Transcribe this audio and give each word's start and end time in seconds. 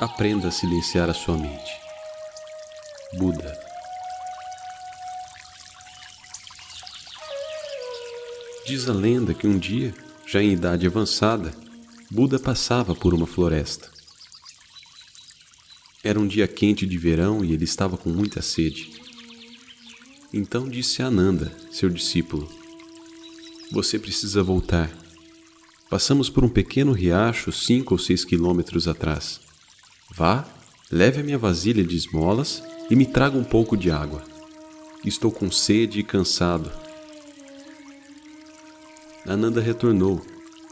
Aprenda 0.00 0.48
a 0.48 0.50
silenciar 0.50 1.08
a 1.08 1.14
sua 1.14 1.36
mente. 1.36 1.70
Buda. 3.16 3.56
Diz 8.66 8.88
a 8.88 8.92
lenda 8.92 9.32
que 9.32 9.46
um 9.46 9.56
dia, 9.56 9.94
já 10.26 10.42
em 10.42 10.50
idade 10.50 10.84
avançada, 10.84 11.54
Buda 12.10 12.40
passava 12.40 12.92
por 12.92 13.14
uma 13.14 13.24
floresta. 13.24 13.88
Era 16.02 16.18
um 16.18 16.26
dia 16.26 16.48
quente 16.48 16.84
de 16.84 16.98
verão 16.98 17.44
e 17.44 17.52
ele 17.52 17.64
estava 17.64 17.96
com 17.96 18.10
muita 18.10 18.42
sede. 18.42 18.90
Então 20.32 20.68
disse 20.68 21.02
a 21.02 21.06
Ananda, 21.06 21.56
seu 21.70 21.88
discípulo: 21.88 22.50
Você 23.70 23.96
precisa 23.96 24.42
voltar. 24.42 24.90
Passamos 25.88 26.28
por 26.28 26.42
um 26.42 26.48
pequeno 26.48 26.90
riacho 26.90 27.52
cinco 27.52 27.94
ou 27.94 27.98
seis 27.98 28.24
quilômetros 28.24 28.88
atrás. 28.88 29.43
Vá, 30.16 30.46
leve 30.92 31.20
a 31.20 31.24
minha 31.24 31.38
vasilha 31.38 31.82
de 31.82 31.96
esmolas 31.96 32.62
e 32.88 32.94
me 32.94 33.04
traga 33.04 33.36
um 33.36 33.42
pouco 33.42 33.76
de 33.76 33.90
água. 33.90 34.22
Estou 35.04 35.32
com 35.32 35.50
sede 35.50 35.98
e 35.98 36.04
cansado. 36.04 36.70
Ananda 39.26 39.60
retornou, 39.60 40.24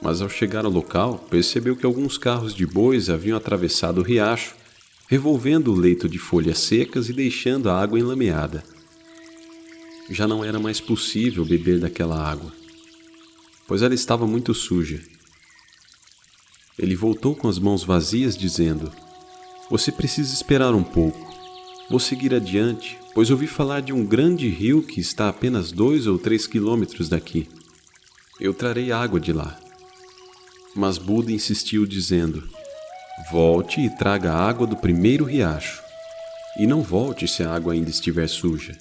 mas 0.00 0.22
ao 0.22 0.28
chegar 0.28 0.64
ao 0.64 0.70
local, 0.70 1.18
percebeu 1.28 1.74
que 1.74 1.84
alguns 1.84 2.16
carros 2.16 2.54
de 2.54 2.64
bois 2.64 3.10
haviam 3.10 3.36
atravessado 3.36 4.00
o 4.00 4.04
riacho 4.04 4.54
revolvendo 5.08 5.72
o 5.72 5.76
leito 5.76 6.08
de 6.08 6.18
folhas 6.18 6.58
secas 6.58 7.08
e 7.08 7.12
deixando 7.12 7.68
a 7.68 7.80
água 7.80 7.98
enlameada. 7.98 8.62
Já 10.10 10.28
não 10.28 10.44
era 10.44 10.60
mais 10.60 10.80
possível 10.80 11.44
beber 11.44 11.80
daquela 11.80 12.18
água, 12.18 12.52
pois 13.66 13.82
ela 13.82 13.94
estava 13.94 14.26
muito 14.26 14.54
suja. 14.54 15.02
Ele 16.78 16.94
voltou 16.94 17.34
com 17.34 17.48
as 17.48 17.58
mãos 17.58 17.84
vazias, 17.84 18.36
dizendo: 18.36 18.92
Você 19.70 19.90
precisa 19.90 20.34
esperar 20.34 20.74
um 20.74 20.82
pouco. 20.84 21.32
Vou 21.88 22.00
seguir 22.00 22.34
adiante, 22.34 22.98
pois 23.14 23.30
ouvi 23.30 23.46
falar 23.46 23.80
de 23.80 23.92
um 23.92 24.04
grande 24.04 24.48
rio 24.48 24.82
que 24.82 25.00
está 25.00 25.26
a 25.26 25.28
apenas 25.30 25.72
dois 25.72 26.06
ou 26.06 26.18
três 26.18 26.46
quilômetros 26.46 27.08
daqui. 27.08 27.48
Eu 28.40 28.52
trarei 28.52 28.92
água 28.92 29.20
de 29.20 29.32
lá. 29.32 29.58
Mas 30.74 30.98
Buda 30.98 31.30
insistiu, 31.30 31.86
dizendo: 31.86 32.42
Volte 33.30 33.80
e 33.80 33.90
traga 33.96 34.32
a 34.32 34.48
água 34.48 34.66
do 34.66 34.76
primeiro 34.76 35.24
riacho. 35.24 35.82
E 36.58 36.66
não 36.66 36.82
volte 36.82 37.26
se 37.26 37.42
a 37.42 37.52
água 37.52 37.72
ainda 37.72 37.90
estiver 37.90 38.28
suja. 38.28 38.76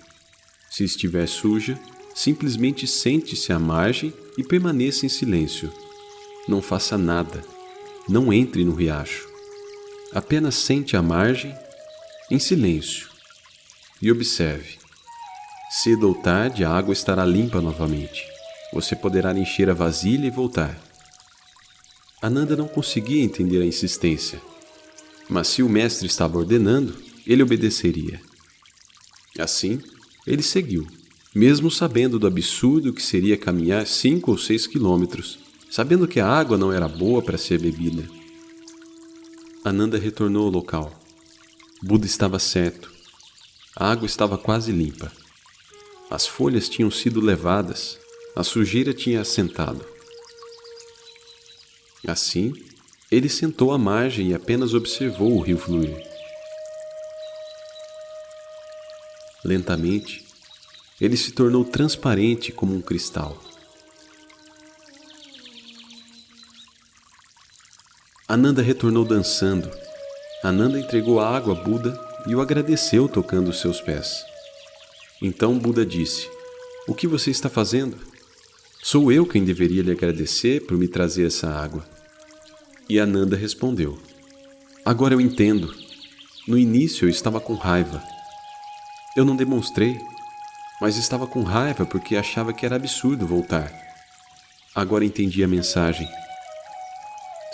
Se 0.70 0.84
estiver 0.84 1.28
suja, 1.28 1.80
simplesmente 2.16 2.88
sente-se 2.88 3.54
à 3.54 3.60
margem 3.60 4.14
e 4.38 4.44
permaneça 4.44 5.06
em 5.06 5.10
silêncio. 5.10 5.72
Não 6.48 6.62
faça 6.62 6.98
nada. 6.98 7.44
Não 8.10 8.34
entre 8.34 8.66
no 8.66 8.74
riacho. 8.74 9.33
Apenas 10.14 10.54
sente 10.56 10.96
à 10.96 11.02
margem, 11.02 11.56
em 12.30 12.38
silêncio, 12.38 13.10
e 14.00 14.12
observe. 14.12 14.78
Cedo 15.72 16.08
ou 16.08 16.14
tarde 16.14 16.64
a 16.64 16.70
água 16.70 16.94
estará 16.94 17.26
limpa 17.26 17.60
novamente. 17.60 18.24
Você 18.74 18.96
poderá 18.96 19.34
encher 19.38 19.72
a 19.72 19.74
vasilha 19.74 20.28
e 20.28 20.30
voltar. 20.30 20.80
Ananda 22.22 22.56
não 22.56 22.68
conseguia 22.68 23.24
entender 23.24 23.62
a 23.62 23.66
insistência, 23.66 24.40
mas 25.28 25.48
se 25.48 25.64
o 25.64 25.70
mestre 25.70 26.06
estava 26.06 26.38
ordenando, 26.38 26.96
ele 27.26 27.42
obedeceria. 27.42 28.22
Assim, 29.40 29.82
ele 30.28 30.44
seguiu, 30.44 30.88
mesmo 31.34 31.72
sabendo 31.72 32.20
do 32.20 32.28
absurdo 32.28 32.94
que 32.94 33.02
seria 33.02 33.36
caminhar 33.36 33.88
cinco 33.88 34.30
ou 34.30 34.38
seis 34.38 34.68
quilômetros, 34.68 35.40
sabendo 35.72 36.08
que 36.08 36.20
a 36.20 36.28
água 36.28 36.56
não 36.56 36.72
era 36.72 36.88
boa 36.88 37.22
para 37.22 37.38
ser 37.38 37.60
bebida. 37.60 38.08
Ananda 39.66 39.98
retornou 39.98 40.44
ao 40.46 40.52
local. 40.52 40.92
Buda 41.82 42.06
estava 42.06 42.38
certo. 42.38 42.92
A 43.74 43.90
água 43.90 44.06
estava 44.06 44.38
quase 44.38 44.74
limpa. 44.74 45.10
As 46.10 46.28
folhas 46.28 46.68
tinham 46.68 46.92
sido 46.92 47.22
levadas, 47.22 47.98
a 48.36 48.44
sujeira 48.44 48.94
tinha 48.94 49.22
assentado. 49.22 49.86
Assim, 52.06 52.52
ele 53.10 53.30
sentou 53.30 53.72
à 53.72 53.78
margem 53.78 54.32
e 54.32 54.34
apenas 54.34 54.74
observou 54.74 55.38
o 55.38 55.40
rio 55.40 55.58
fluir. 55.58 55.96
Lentamente, 59.46 60.26
ele 61.00 61.16
se 61.16 61.32
tornou 61.32 61.64
transparente 61.64 62.52
como 62.52 62.76
um 62.76 62.82
cristal. 62.82 63.42
Ananda 68.34 68.64
retornou 68.64 69.06
dançando. 69.06 69.70
Ananda 70.44 70.80
entregou 70.80 71.20
a 71.20 71.38
água 71.38 71.54
a 71.54 71.64
Buda 71.64 71.96
e 72.26 72.34
o 72.34 72.42
agradeceu 72.42 73.08
tocando 73.08 73.54
seus 73.54 73.80
pés. 73.80 74.26
Então 75.22 75.60
Buda 75.60 75.86
disse: 75.86 76.28
O 76.88 76.96
que 76.96 77.06
você 77.06 77.30
está 77.30 77.48
fazendo? 77.48 77.96
Sou 78.82 79.12
eu 79.12 79.24
quem 79.24 79.46
deveria 79.46 79.84
lhe 79.84 79.92
agradecer 79.92 80.66
por 80.66 80.76
me 80.80 80.88
trazer 80.88 81.28
essa 81.28 81.48
água. 81.48 81.86
E 82.90 83.00
Ananda 83.00 83.38
respondeu: 83.38 84.00
Agora 84.84 85.14
eu 85.14 85.22
entendo. 85.22 85.72
No 86.48 86.58
início 86.58 87.06
eu 87.06 87.10
estava 87.12 87.40
com 87.40 87.54
raiva. 87.54 88.02
Eu 89.16 89.26
não 89.26 89.36
demonstrei, 89.36 89.96
mas 90.82 90.98
estava 90.98 91.28
com 91.28 91.44
raiva 91.44 91.86
porque 91.86 92.16
achava 92.16 92.52
que 92.52 92.66
era 92.66 92.78
absurdo 92.78 93.28
voltar. 93.28 93.72
Agora 94.74 95.06
entendi 95.06 95.44
a 95.44 95.48
mensagem. 95.48 96.10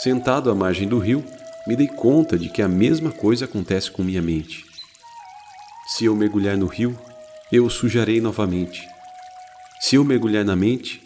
Sentado 0.01 0.49
à 0.49 0.55
margem 0.55 0.87
do 0.87 0.97
rio, 0.97 1.23
me 1.67 1.75
dei 1.75 1.87
conta 1.87 2.37
de 2.37 2.49
que 2.49 2.61
a 2.61 2.67
mesma 2.67 3.11
coisa 3.11 3.45
acontece 3.45 3.91
com 3.91 4.03
minha 4.03 4.21
mente. 4.21 4.65
Se 5.87 6.05
eu 6.05 6.15
mergulhar 6.15 6.57
no 6.57 6.67
rio, 6.67 6.97
eu 7.51 7.65
o 7.65 7.69
sujarei 7.69 8.21
novamente. 8.21 8.87
Se 9.81 9.95
eu 9.95 10.03
mergulhar 10.03 10.45
na 10.45 10.55
mente, 10.55 11.01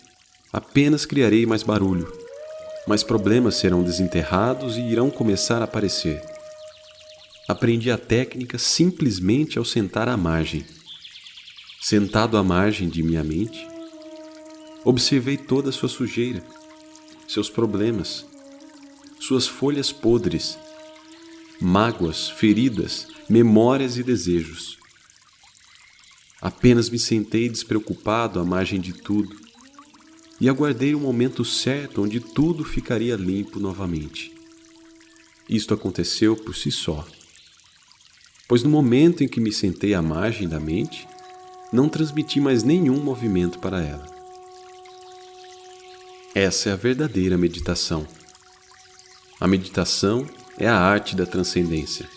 apenas 0.52 1.06
criarei 1.06 1.46
mais 1.46 1.64
barulho 1.64 2.24
mas 2.86 3.04
problemas 3.04 3.56
serão 3.56 3.84
desenterrados 3.84 4.78
e 4.78 4.82
irão 4.82 5.10
começar 5.10 5.62
a 5.62 5.66
aparecer. 5.66 6.22
Aprendi 7.48 7.92
a 7.92 7.98
técnica 7.98 8.58
simplesmente 8.58 9.58
ao 9.58 9.66
sentar 9.66 10.08
à 10.10 10.18
margem. 10.18 10.66
Sentado 11.82 12.38
à 12.38 12.44
margem 12.44 12.88
de 12.90 13.04
minha 13.04 13.24
mente, 13.24 13.68
observei 14.84 15.38
toda 15.38 15.70
a 15.70 15.74
sua 15.74 15.90
sujeira, 15.90 16.42
seus 17.28 17.50
problemas, 17.50 18.26
suas 19.26 19.48
folhas 19.48 19.90
podres, 19.90 20.60
mágoas, 21.62 22.30
feridas, 22.30 23.08
memórias 23.30 23.96
e 23.96 24.04
desejos. 24.04 24.78
Apenas 26.42 26.90
me 26.90 27.00
sentei 27.00 27.48
despreocupado 27.48 28.38
à 28.38 28.44
margem 28.44 28.82
de 28.82 28.92
tudo 28.92 29.34
e 30.42 30.50
aguardei 30.50 30.94
o 30.94 31.00
momento 31.00 31.46
certo 31.46 32.04
onde 32.04 32.20
tudo 32.20 32.66
ficaria 32.66 33.16
limpo 33.16 33.62
novamente. 33.62 34.34
Isto 35.48 35.74
aconteceu 35.74 36.36
por 36.36 36.54
si 36.54 36.70
só, 36.70 37.08
pois 38.46 38.62
no 38.62 38.70
momento 38.70 39.24
em 39.24 39.28
que 39.30 39.40
me 39.40 39.54
sentei 39.54 39.94
à 39.94 40.02
margem 40.02 40.50
da 40.50 40.60
mente, 40.60 41.08
não 41.72 41.88
transmiti 41.88 42.42
mais 42.42 42.62
nenhum 42.62 43.02
movimento 43.02 43.60
para 43.60 43.82
ela. 43.82 44.06
Essa 46.36 46.72
é 46.72 46.74
a 46.74 46.76
verdadeira 46.76 47.38
meditação. 47.38 48.06
A 49.44 49.48
meditação 49.48 50.26
é 50.58 50.70
a 50.70 50.80
arte 50.80 51.18
da 51.18 51.26
transcendência. 51.26 52.08